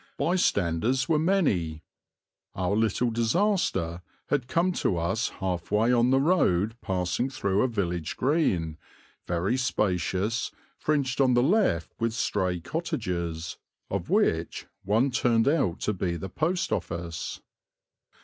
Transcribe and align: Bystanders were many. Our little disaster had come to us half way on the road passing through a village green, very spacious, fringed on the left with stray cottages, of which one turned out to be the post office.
Bystanders 0.17 1.07
were 1.07 1.19
many. 1.19 1.83
Our 2.55 2.75
little 2.75 3.11
disaster 3.11 4.01
had 4.29 4.47
come 4.47 4.71
to 4.81 4.97
us 4.97 5.29
half 5.29 5.69
way 5.69 5.93
on 5.93 6.09
the 6.09 6.19
road 6.19 6.75
passing 6.81 7.29
through 7.29 7.61
a 7.61 7.67
village 7.67 8.17
green, 8.17 8.79
very 9.27 9.57
spacious, 9.57 10.49
fringed 10.75 11.21
on 11.21 11.35
the 11.35 11.43
left 11.43 11.93
with 11.99 12.15
stray 12.15 12.59
cottages, 12.59 13.59
of 13.91 14.09
which 14.09 14.65
one 14.83 15.11
turned 15.11 15.47
out 15.47 15.79
to 15.81 15.93
be 15.93 16.15
the 16.15 16.29
post 16.29 16.71
office. 16.71 17.39